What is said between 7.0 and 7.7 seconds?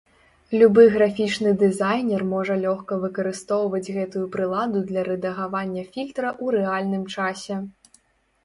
часе.